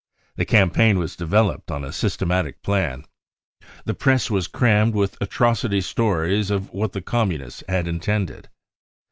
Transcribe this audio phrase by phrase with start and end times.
[0.35, 3.03] The campaign was developed on a systematic plan.
[3.85, 8.49] The Press was crammed with atrocity stories of what the Communists had intended.